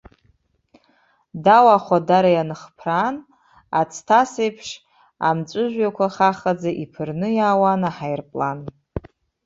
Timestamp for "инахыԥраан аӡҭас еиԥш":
2.33-4.67